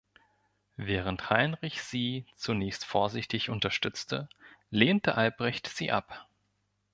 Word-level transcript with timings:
Während 0.77 1.29
Heinrich 1.29 1.83
sie, 1.83 2.25
zunächst 2.35 2.85
vorsichtig, 2.85 3.51
unterstützte, 3.51 4.29
lehnte 4.71 5.13
Albrecht 5.13 5.67
sie 5.67 5.91
ab. 5.91 6.27